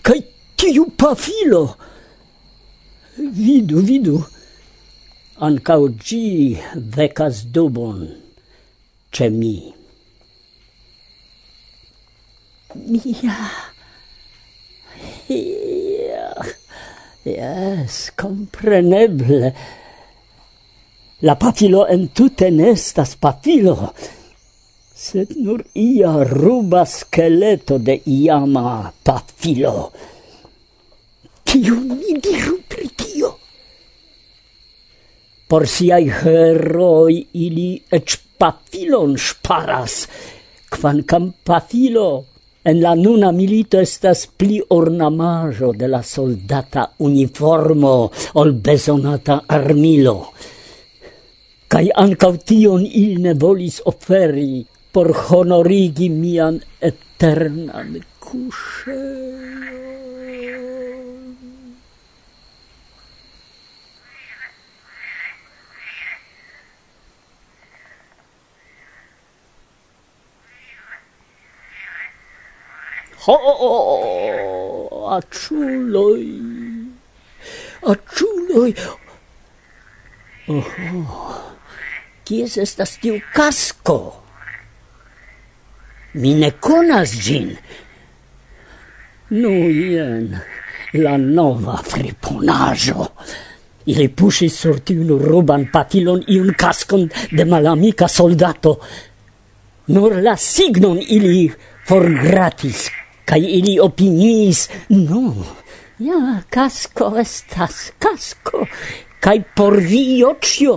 kaj 0.03 0.21
tiu 0.59 0.89
pafilo. 0.99 1.77
Vidu, 3.17 3.79
vidu, 3.87 4.17
ankaŭ 5.47 5.83
gi 6.03 6.59
vecas 6.97 7.45
dubon 7.55 8.03
ce 9.15 9.31
mi. 9.31 9.55
Mia... 12.75 13.39
Ia... 15.31 16.27
Yes, 17.25 18.11
compreneble. 18.17 19.55
La 21.23 21.37
pafilo 21.39 21.87
en 21.87 22.09
tute 22.11 22.51
nestas 22.51 23.15
pafilo, 23.15 23.93
sed 24.95 25.37
nur 25.39 25.61
ia 25.79 26.25
ruba 26.27 26.83
skeleto 26.85 27.79
de 27.79 28.01
iama 28.11 28.91
pafilo. 29.05 29.93
Kion 31.47 31.87
mi 31.95 32.17
diru 32.19 32.57
pri 32.67 32.89
tio? 32.99 33.31
Por 35.47 35.69
siai 35.71 36.11
heroi 36.11 37.21
ili 37.47 37.69
ec 37.93 38.17
pafilon 38.39 39.15
sparas, 39.15 40.09
quancam 40.67 41.31
pafilo 41.47 42.09
en 42.65 42.81
la 42.83 42.97
nuna 42.97 43.31
milito 43.31 43.79
estas 43.79 44.27
pli 44.27 44.59
ornamajo 44.71 45.71
de 45.79 45.87
la 45.87 46.03
soldata 46.03 46.89
uniformo 46.99 47.95
ol 48.35 48.53
besonata 48.53 49.45
armilo 49.47 50.19
kai 51.75 51.91
ancau 52.03 52.37
tion 52.49 52.83
il 52.87 53.19
ne 53.25 53.33
volis 53.43 53.77
offeri 53.91 54.63
por 54.95 55.09
honorigi 55.27 56.09
mian 56.23 56.63
eternan 56.79 57.91
cusceon. 58.23 59.43
Ho, 73.25 73.37
aculoi, 75.17 76.27
aculoi, 77.83 78.73
oh, 80.47 80.55
oh 80.55 81.54
kies 82.25 82.57
estas 82.59 82.97
tiu 83.03 83.21
casco? 83.35 83.99
Mi 86.15 86.35
ne 86.39 86.51
conas 86.61 87.15
gin. 87.25 87.51
Nu, 89.35 89.51
jen, 89.71 90.29
la 90.95 91.17
nova 91.17 91.81
friponajo. 91.83 93.09
Ili 93.87 94.09
pusis 94.09 94.55
sur 94.61 94.79
tiun 94.81 95.11
ruban 95.21 95.67
patilon 95.73 96.23
iun 96.29 96.55
cascon 96.57 97.09
de 97.31 97.45
malamica 97.45 98.09
soldato. 98.09 98.79
Nur 99.93 100.17
la 100.25 100.37
signon 100.41 101.01
ili 101.03 101.51
forgratis, 101.89 102.87
kai 103.29 103.43
ili 103.59 103.77
opiniis, 103.81 104.69
no, 104.89 105.35
ja, 105.99 106.41
casco 106.51 107.11
estas 107.21 107.93
casco, 107.99 108.65
kai 109.25 109.41
por 109.57 109.81
vi, 109.81 110.21
ocio 110.21 110.75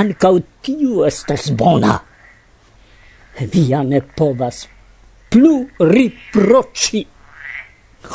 ancau 0.00 0.40
tiu 0.64 1.04
estas 1.04 1.50
bona. 1.52 1.98
Via 3.52 3.82
ne 3.84 4.00
povas 4.00 4.64
plu 5.30 5.68
riproci. 5.92 7.02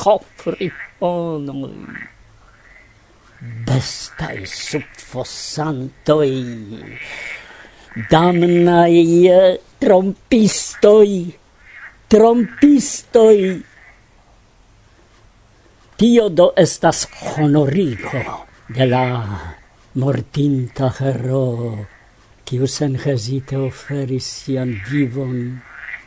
Ho, 0.02 0.16
friponoi. 0.42 1.78
Bestai 3.66 4.40
subfosantoi. 4.50 6.34
Damnai 8.10 9.30
trompistoi. 9.80 11.14
Trompistoi. 12.10 13.64
Tio 15.96 16.26
do 16.30 16.54
estas 16.58 17.08
honorigo 17.38 18.24
de 18.68 18.86
la 18.90 19.04
mortinta 19.96 20.90
hero 21.00 21.88
kiu 22.44 22.68
sen 22.68 22.98
hesite 23.00 23.56
oferis 23.56 24.28
sian 24.42 24.74
vivon 24.90 25.38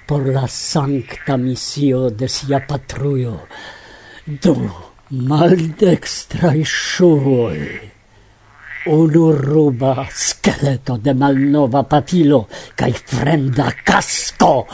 por 0.06 0.26
la 0.34 0.44
sancta 0.46 1.36
misio 1.40 2.10
de 2.10 2.28
sia 2.28 2.60
patruio 2.68 3.36
Do, 4.44 4.54
maldextrai 5.30 6.62
shuoi 6.64 7.64
unu 8.92 9.32
ruba 9.32 10.06
skeleto 10.12 10.98
de 11.04 11.12
malnova 11.14 11.82
patilo 11.88 12.44
kai 12.76 12.92
fremda 12.92 13.72
casco 13.88 14.66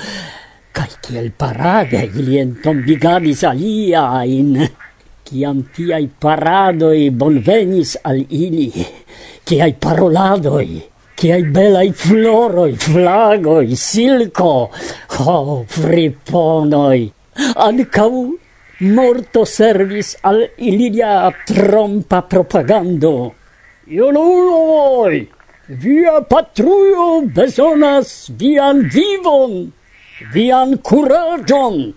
kai 0.75 0.91
kiel 1.03 1.31
parade 1.39 2.03
ili 2.19 2.41
entombigamis 2.43 3.45
aliajn. 3.47 4.84
Ciam 5.25 5.63
tiai 5.73 6.05
paradoi 6.21 7.09
bonvenis 7.09 7.95
al 8.05 8.19
ili, 8.29 8.67
ciai 9.49 9.73
paroladoi, 9.73 10.83
ciai 11.17 11.47
belai 11.49 11.93
floroi, 11.97 12.75
flagoi, 12.77 13.73
silco, 13.73 14.69
oh, 15.25 15.65
friponoi, 15.65 17.09
ancau 17.57 18.37
morto 18.81 19.47
servis 19.49 20.13
al 20.21 20.45
ilia 20.59 21.33
trompa 21.49 22.21
propagando. 22.29 23.33
Iululoi, 23.89 25.25
via 25.69 26.21
patruio 26.21 27.25
besonas 27.33 28.29
vian 28.29 28.85
vivon, 28.93 29.73
vian 30.37 30.77
curagion, 30.85 31.95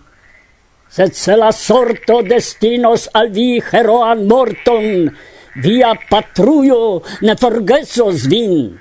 sed 0.90 1.12
se 1.12 1.36
la 1.36 1.52
sorto 1.52 2.22
destinos 2.22 3.08
al 3.14 3.30
vi 3.30 3.60
heroan 3.70 4.26
morton, 4.26 5.10
via 5.62 5.94
patrujo 6.10 7.02
ne 7.22 7.34
forgesos 7.36 8.26
vin. 8.30 8.78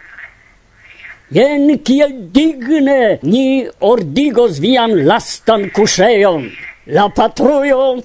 Jen 1.35 1.67
kiel 1.83 2.13
digne 2.31 3.19
ni 3.23 3.67
ordigos 3.83 4.61
vian 4.63 4.93
lastan 5.09 5.69
kuŝejon. 5.75 6.47
La 6.95 7.09
patrujo 7.11 7.97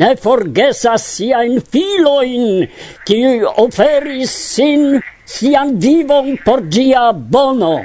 ne 0.00 0.14
forgesas 0.16 1.04
siajn 1.16 1.60
filojn, 1.72 2.68
kiuj 3.04 3.44
oferis 3.60 4.32
sin 4.54 5.02
sian 5.28 5.76
vivon 5.82 6.38
por 6.44 6.60
ĝia 6.72 7.10
bono. 7.12 7.76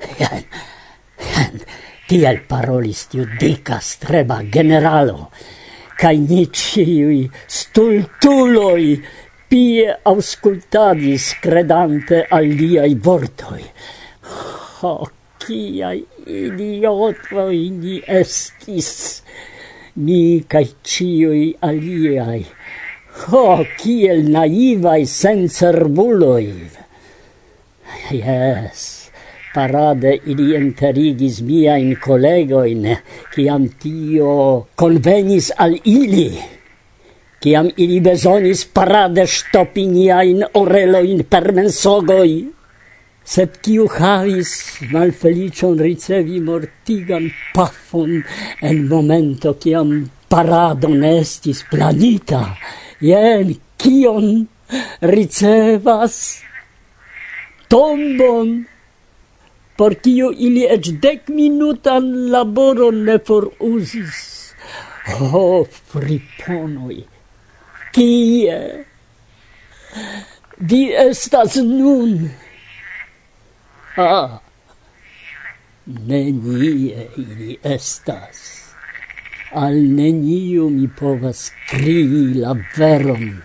tiel 2.10 2.40
parolis 2.42 3.04
tiu 3.12 3.22
dica 3.38 3.76
streba 3.78 4.40
generalo, 4.42 5.28
cae 5.94 6.16
ni 6.18 6.42
ciui 6.50 7.20
stultuloi 7.46 8.96
pie 9.50 9.92
auscultadis 10.10 11.28
credante 11.44 12.24
al 12.34 12.48
liai 12.58 12.96
vortoi. 13.06 13.62
Oh, 14.90 15.06
ciai 15.44 16.02
idiotoi 16.26 17.62
ni 17.78 18.02
estis, 18.20 19.22
ni 20.02 20.42
cae 20.50 20.66
ciui 20.82 21.44
aliai. 21.62 22.42
Oh, 23.30 23.62
ciel 23.78 24.26
naivai 24.34 25.04
sencerbuloi! 25.06 26.48
Yes, 28.10 28.99
parade 29.54 30.18
ili 30.26 30.54
enterigis 30.56 31.40
miajn 31.42 31.96
kolegojn, 32.02 32.86
kiam 33.34 33.68
tio 33.82 34.66
convenis 34.78 35.50
al 35.56 35.74
ili, 35.84 36.30
kiam 37.40 37.70
ili 37.76 38.00
besonis 38.04 38.64
parade 38.64 39.26
ŝtopi 39.26 39.86
niajn 39.90 40.44
orelojn 40.54 41.24
per 41.30 41.52
mensogoi. 41.56 42.34
Sed 43.30 43.60
kiu 43.62 43.84
havis 43.94 44.50
malfelicion 44.90 45.76
ricevi 45.78 46.40
mortigan 46.42 47.28
pafon 47.54 48.16
en 48.62 48.86
momento 48.88 49.52
kiam 49.60 49.92
paradon 50.30 51.04
estis 51.04 51.60
planita. 51.70 52.40
Jen 53.00 53.54
kion 53.78 54.48
ricevas 55.02 56.16
tombon 57.68 58.69
por 59.80 59.94
kiu 60.04 60.26
ili 60.46 60.66
eĉ 60.74 60.90
dek 61.04 61.30
minutan 61.32 62.08
laboron 62.32 62.98
ne 63.06 63.14
foruzis. 63.28 64.18
Ho, 65.08 65.38
oh, 65.40 65.78
friponoj! 65.92 66.98
Kie? 67.96 68.58
Vi 70.72 70.82
estas 71.04 71.56
nun? 71.64 72.28
Ah, 73.96 74.36
nenie 75.86 77.08
ili 77.24 77.56
estas 77.64 78.44
al 79.52 79.74
neniu 79.96 80.68
mi 80.70 80.88
povas 81.00 81.50
krii 81.70 82.34
la 82.44 82.54
veron. 82.76 83.42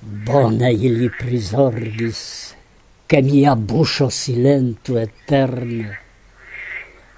Bone 0.00 0.72
ili 0.72 1.10
prizorgis 1.18 2.22
che 3.10 3.22
mia 3.22 3.56
buscio 3.56 4.08
silento 4.08 4.96
eterno. 4.96 5.96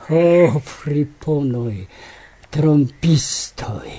Oh, 0.09 0.59
friponoi, 0.59 1.87
trompistoi, 2.49 3.93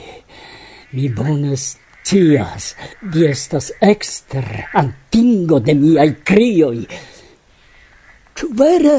mi 0.90 1.08
bones 1.10 1.78
tias, 2.02 2.74
vi 3.14 3.28
estas 3.30 3.70
exter, 3.78 4.72
antingo 4.74 5.60
de 5.60 5.78
miai 5.78 6.18
crioi. 6.26 6.82
Ču 8.34 8.50
vere, 8.58 8.98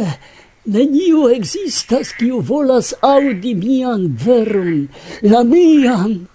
neniu 0.62 1.26
existas, 1.34 2.14
kiu 2.14 2.38
volas 2.46 2.94
audi 3.02 3.56
mian 3.58 4.06
veron, 4.14 4.86
la 5.26 5.42
mian, 5.42 6.28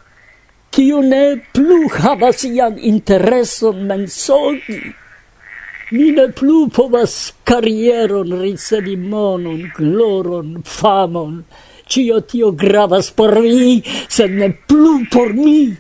kiu 0.75 1.07
ne 1.07 1.37
plu 1.55 1.85
havas 1.87 2.43
ian 2.43 2.75
intereson 2.83 3.85
mensogi 3.87 4.98
mi 5.91 6.11
ne 6.11 6.27
plu 6.31 6.67
povas 6.69 7.33
karieron 7.43 8.33
ricevi 8.41 8.95
monon, 8.95 9.71
gloron, 9.77 10.61
famon. 10.65 11.43
Cio 11.89 12.19
tio 12.21 12.51
gravas 12.51 13.09
por 13.11 13.39
vi, 13.41 13.79
sed 14.07 14.35
ne 14.37 14.51
plu 14.67 14.99
por 15.11 15.33
mi. 15.33 15.73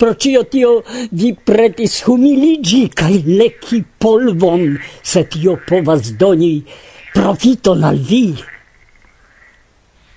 Pro 0.00 0.14
cio 0.14 0.42
tio 0.48 0.70
vi 1.12 1.34
pretis 1.36 1.98
humiligi 2.06 2.86
kaj 2.96 3.18
leki 3.26 3.82
polvon, 4.00 4.64
se 5.02 5.26
tio 5.28 5.58
povas 5.68 6.14
doni 6.16 6.54
profiton 7.12 7.84
al 7.84 8.00
vi. 8.08 8.24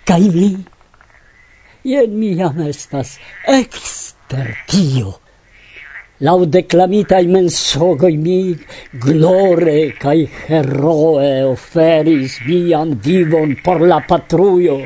Kaj 0.08 0.24
mi, 0.32 0.50
jen 1.84 2.18
mi 2.20 2.32
jam 2.40 2.64
estas 2.70 3.18
ekster 3.60 4.56
tio 4.72 5.20
lau 6.20 6.46
declamitai 6.46 7.28
mensogoi 7.28 8.16
mi 8.18 8.56
glore 9.04 9.92
kai 10.00 10.22
heroe 10.48 11.44
oferis 11.44 12.40
vian 12.48 12.96
vivon 12.96 13.56
por 13.64 13.82
la 13.82 14.00
patruio. 14.00 14.78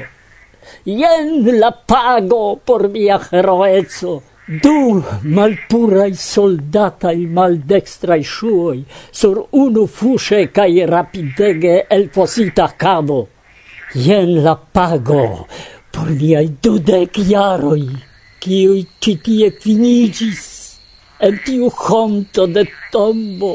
Ien 0.85 1.45
la 1.59 1.71
pago 1.71 2.57
por 2.65 2.89
mia 2.89 3.19
heroezo. 3.31 4.23
Du 4.63 5.03
malpurai 5.23 6.15
soldatai 6.15 7.27
maldextrai 7.37 8.23
shuoi 8.23 8.79
sur 9.11 9.45
unu 9.51 9.85
fusce 9.85 10.47
kai 10.51 10.85
rapidege 10.89 11.85
el 11.89 12.09
fosita 12.09 12.73
cavo. 12.75 13.27
Ien 13.93 14.41
la 14.43 14.55
pago 14.55 15.45
por 15.91 16.09
miai 16.09 16.49
dudec 16.63 17.21
iaroi, 17.29 17.85
cioi 18.41 18.87
citie 18.99 19.51
finigis 19.61 20.58
en 21.19 21.35
tiu 21.45 21.69
honto 21.69 22.45
de 22.47 22.63
tombo. 22.91 23.53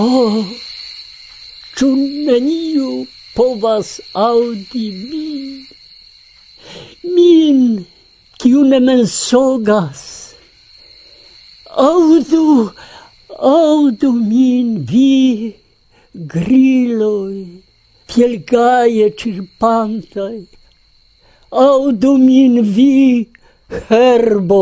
Oh, 0.00 0.46
ĉu 1.76 1.90
neniu 2.28 2.92
povas 3.34 3.98
audi 4.14 4.86
min? 5.10 5.66
Min, 7.16 7.60
kiu 8.38 8.64
ne 8.70 8.78
mensogas? 8.86 10.20
audu, 11.76 12.72
Aŭdu 13.40 14.10
min 14.12 14.72
vi, 14.84 15.54
griloj, 16.12 17.36
tiel 18.12 18.34
gaje 18.44 19.06
ĉirpantaj, 19.16 20.42
aŭdu 21.62 22.10
min 22.20 22.58
vi, 22.74 23.24
herbo, 23.88 24.60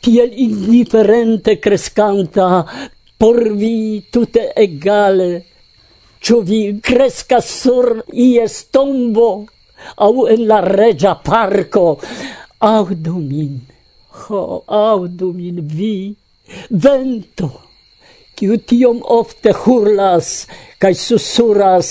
piel 0.00 0.32
indiferente 0.32 1.58
kreskanta, 1.60 2.64
por 3.20 3.36
vi 3.60 4.00
tute 4.10 4.46
egale, 4.64 5.28
ĉu 6.24 6.40
vi 6.48 6.62
kreskas 6.80 7.52
sur 7.60 8.00
ies 8.12 8.56
tombo 8.72 9.28
aŭ 10.08 10.12
en 10.32 10.46
la 10.48 10.62
reĝa 10.64 11.18
parko, 11.28 11.84
aŭdu 12.64 13.20
min, 13.20 13.60
ho, 14.24 14.42
aŭdu 14.80 15.32
min 15.36 15.60
vi, 15.76 16.16
vento, 16.70 17.52
kiu 18.36 18.56
tiom 18.70 18.98
ofte 19.18 19.52
hurlas 19.62 20.30
kaj 20.82 20.94
susuras 21.00 21.90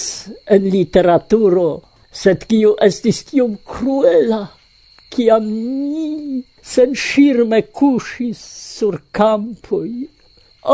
en 0.55 0.67
literaturo, 0.75 1.69
sed 2.21 2.45
kiu 2.49 2.75
estis 2.87 3.23
tiom 3.29 3.57
cruela, 3.71 4.43
kiam 5.09 5.47
ni 5.49 6.43
sen 6.73 6.93
shirme 7.05 7.61
kushis 7.77 8.41
sur 8.77 8.99
campoi. 9.11 10.09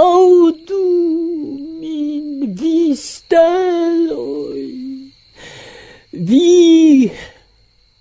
Audu 0.02 0.84
min 1.80 2.54
vi 2.60 2.96
steloi, 2.96 4.68
vi, 6.30 7.12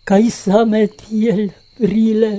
kaj 0.07 0.23
same 0.35 0.85
tiel 1.01 1.43
brile, 1.79 2.35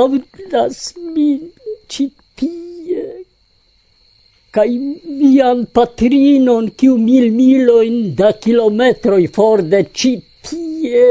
audas 0.00 0.82
min 1.14 1.52
cit 1.90 2.14
kai 4.54 4.70
mian 5.20 5.66
patrinon 5.76 6.70
kiu 6.78 6.96
mil 6.98 7.30
miloin 7.30 7.98
da 8.18 8.32
kilometroj 8.44 9.24
for 9.36 9.62
de 9.62 9.82
citie 9.98 11.04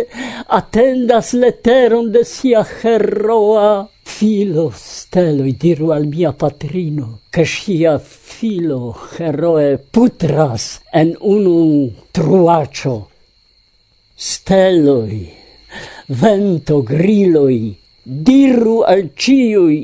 attendas 0.59 1.31
letteron 1.41 2.11
de 2.11 2.23
sia 2.33 2.63
heroa 2.81 3.87
filo. 4.03 4.65
Steloj 4.75 5.53
diru 5.63 5.93
al 5.95 6.07
mia 6.11 6.31
patrino 6.43 7.07
ke 7.31 7.45
sia 7.55 7.95
filo 7.99 8.81
heroe 9.15 9.69
putras 9.93 10.65
en 11.01 11.15
unu 11.35 11.59
truaĉo. 12.11 12.97
Steloi 14.29 15.21
vento 16.21 16.81
griloi 16.91 17.61
diru 18.03 18.81
al 18.91 19.03
ciui 19.15 19.79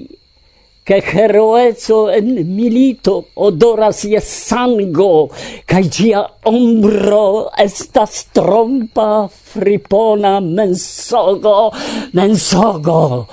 che 0.86 1.02
heroezzo 1.02 2.12
en 2.12 2.56
milito 2.56 3.30
odoras 3.34 4.04
je 4.06 4.20
sango, 4.22 5.32
cae 5.66 5.90
gia 5.90 6.22
ombro 6.46 7.50
estas 7.58 8.30
trompa 8.30 9.26
fripona 9.28 10.38
mensogo, 10.40 11.74
mensogo, 12.14 13.26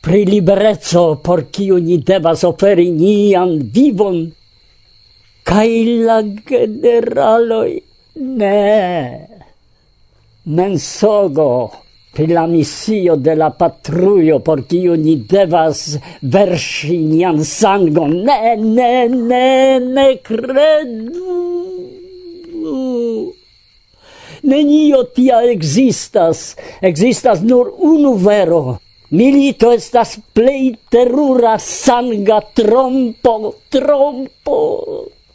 pri 0.00 0.24
liberezzo 0.24 1.20
por 1.20 1.44
ciu 1.52 1.76
ni 1.84 2.00
devas 2.00 2.48
oferi 2.48 2.88
nian 2.88 3.58
vivon, 3.76 4.32
cae 5.44 5.84
la 6.00 6.22
generaloi 6.24 7.76
ne, 8.40 9.28
mensogo, 10.48 11.52
pri 12.16 12.32
la 12.32 12.46
misio 12.48 13.16
de 13.20 13.34
la 13.36 13.50
patrujo 13.52 14.38
por 14.44 14.62
kiu 14.70 14.94
ni 14.96 15.18
devas 15.32 15.82
verŝi 16.34 16.96
nian 17.04 17.42
sangon. 17.44 18.14
Ne, 18.24 18.54
ne, 18.56 18.92
ne, 19.12 19.50
ne 19.80 20.06
kredu. 20.24 21.36
Nenio 24.48 25.02
tia 25.12 25.42
ekzistas, 25.52 26.42
ekzistas 26.80 27.44
nur 27.44 27.74
unu 27.92 28.16
vero. 28.24 28.78
Milito 29.10 29.68
estas 29.76 30.16
plei 30.34 30.72
terura 30.90 31.58
sanga 31.60 32.40
trompo, 32.56 33.36
trompo, 33.68 34.60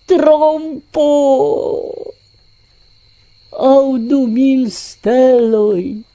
trompo. 0.10 1.10
Audu 3.72 4.26
min 4.28 4.66
steloi 4.72 6.11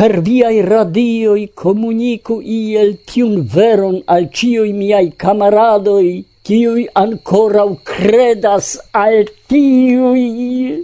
per 0.00 0.22
viai 0.24 0.62
radioi 0.64 1.50
comunico 1.52 2.38
iel 2.40 3.02
tiun 3.04 3.34
veron 3.54 3.98
al 4.14 4.30
cioi 4.32 4.72
miai 4.72 5.10
camaradoi, 5.12 6.24
ciui 6.40 6.86
ancora 7.02 7.66
credas 7.90 8.70
al 8.96 9.28
tiui 9.44 10.80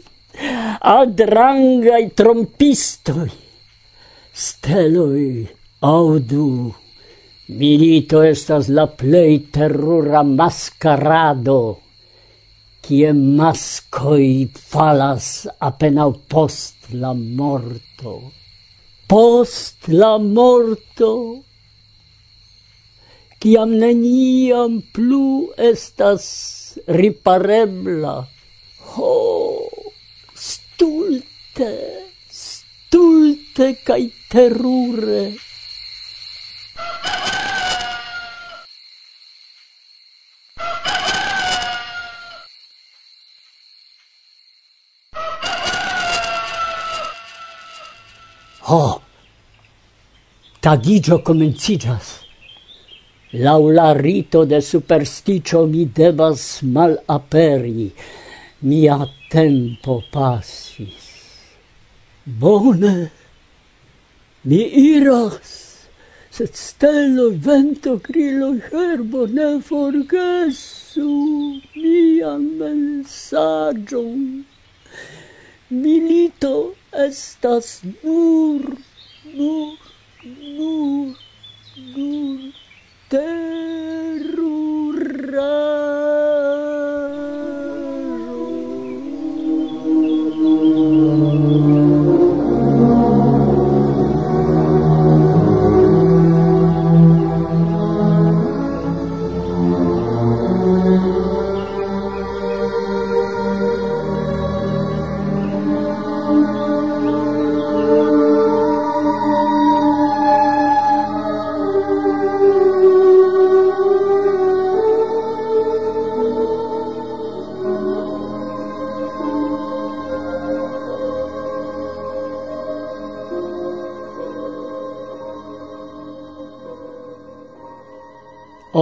adrangai 0.99 2.13
trompistoi. 2.13 3.33
Steloi, 4.45 5.49
audu, 5.81 6.77
milito 7.57 8.21
estas 8.21 8.69
la 8.69 8.85
plei 8.85 9.49
terrora 9.49 10.21
mascarado, 10.29 11.61
cie 12.85 13.17
mascoi 13.17 14.51
falas 14.53 15.49
apenau 15.57 16.13
post 16.29 16.93
la 16.93 17.17
morto 17.17 18.36
post 19.09 19.89
la 19.89 20.17
morto, 20.19 21.11
kiam 23.43 23.75
neniam 23.83 24.81
plu 24.95 25.53
estas 25.57 26.25
riparebla. 26.99 28.17
Ho, 28.95 29.15
stulte, 30.35 31.73
stulte 32.43 33.73
kai 33.87 34.05
terure. 34.31 35.25
Ho! 48.69 49.01
Tagigio 50.61 51.21
comencigas. 51.23 52.07
Lau 53.33 53.71
la 53.71 53.93
rito 53.95 54.45
de 54.45 54.59
supersticio 54.61 55.67
mi 55.71 55.85
devas 55.87 56.63
mal 56.63 56.97
aperi. 57.07 57.93
Mia 58.63 58.97
tempo 59.31 60.03
passis. 60.11 61.07
Bone! 62.25 63.11
Mi 64.43 64.59
iras, 64.81 65.53
sed 66.31 66.59
stelo, 66.59 67.31
vento, 67.31 68.01
grillo, 68.03 68.51
herbo, 68.71 69.29
ne 69.31 69.61
forgesu 69.69 71.07
mian 71.77 72.43
mensagion. 72.59 74.43
Milito! 75.71 76.75
estas 76.97 77.83
nur, 78.03 78.63
nur, 79.25 79.77
nur, 80.25 81.17
nur 81.77 82.53
terura. 83.09 83.47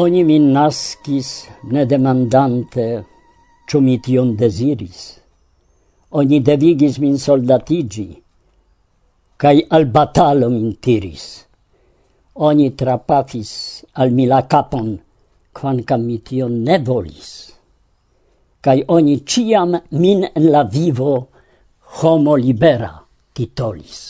Oni 0.04 0.20
min 0.24 0.50
nascis 0.52 1.28
ne 1.72 1.82
demandante, 1.90 2.84
ciò 3.66 3.78
mi 3.80 3.96
tion 4.04 4.34
desiris. 4.36 5.00
Oni 6.20 6.40
devigis 6.48 6.98
min 7.00 7.16
soldatigi, 7.16 8.08
cae 9.40 9.62
al 9.76 9.86
batalo 9.94 10.50
min 10.52 10.74
tiris. 10.84 11.24
Oni 12.48 12.66
trapafis 12.78 13.52
al 14.00 14.12
mi 14.16 14.26
la 14.32 14.42
capon, 14.52 14.90
quancam 15.56 16.02
mi 16.08 16.18
tion 16.26 16.60
ne 16.66 16.76
volis. 16.88 17.30
Cae 18.64 18.84
oni 18.96 19.16
ciam 19.30 19.72
min 20.02 20.20
en 20.34 20.50
la 20.50 20.64
vivo 20.74 21.12
homo 22.02 22.36
libera 22.44 22.92
titolis. 23.32 24.00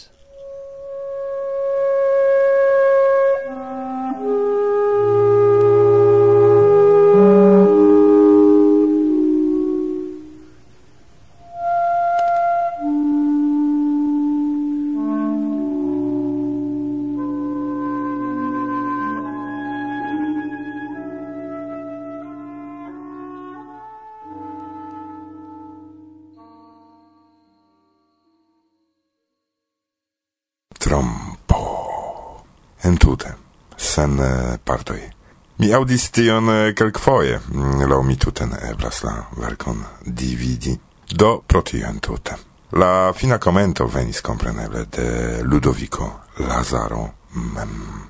diversan 34.05 34.53
eh, 34.53 34.59
partoj. 34.65 35.11
Mi 35.59 35.75
audis 35.75 36.11
tion 36.11 36.49
eh, 36.49 36.75
kelkfoje, 36.75 37.41
mm, 37.53 37.89
laŭ 37.89 38.03
mi 38.03 38.17
tute 38.17 38.47
ne 38.47 38.59
eblas 38.71 39.03
la 39.03 39.25
verkon 39.37 39.85
dividi. 40.05 40.79
Do 41.11 41.41
pro 41.47 41.63
tio 41.63 41.87
entute. 41.87 42.37
La 42.73 43.13
fina 43.13 43.39
komento 43.39 43.87
venis 43.87 44.21
kompreneble 44.21 44.87
de 44.91 45.43
Ludovico 45.43 46.11
Lazaro 46.39 47.09
mem. 47.35 48.09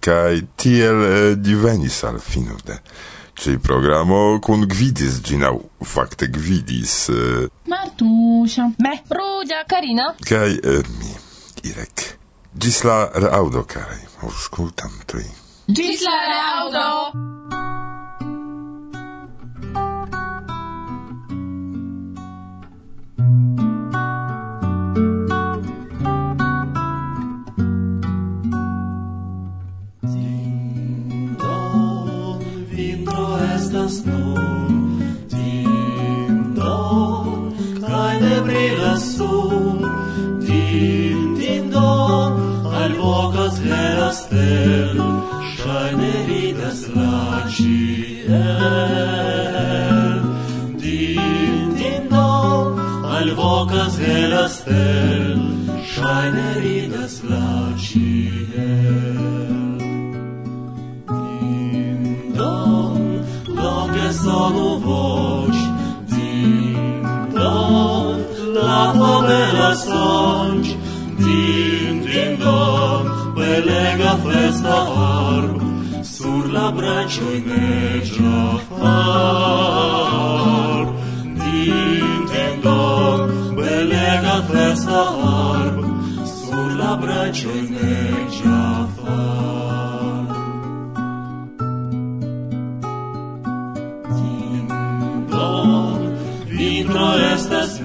Kaj 0.00 0.40
tiel 0.56 1.04
eh, 1.04 1.36
divenis 1.36 2.02
al 2.04 2.18
fino 2.20 2.56
de 2.64 2.78
ci 3.34 3.58
programo 3.58 4.38
kun 4.42 4.66
gvidis 4.68 5.22
ginau 5.22 5.62
fakte 5.84 6.26
gvidis. 6.26 7.08
Martusia. 7.66 8.70
Me. 8.78 8.98
Rudzia 9.10 9.64
Karina. 9.66 10.14
Kaj 10.28 10.58
mi, 10.98 11.14
Irek. 11.62 12.23
Gis 12.56 12.84
la 12.84 13.10
reaudo, 13.14 13.64
carai, 13.66 13.98
auscultantoi. 14.22 15.26
Gis 15.74 16.02
la 16.06 16.18
reaudo! 16.30 17.73
pace 87.34 87.68
ne 87.70 88.26
già 88.30 88.88
far. 88.96 90.26
Din 94.16 94.66
don, 95.30 96.00
vino 96.46 97.08
estas 97.34 97.80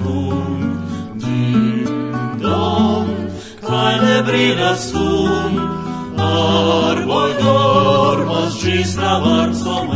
don, 2.42 3.08
cae 3.68 3.96
ne 4.04 4.22
brilas 4.28 4.90
sun, 4.92 5.54
arboi 6.16 7.32
dormas 7.42 8.54
gis 8.62 8.96
la 8.98 9.20
varson 9.24 9.89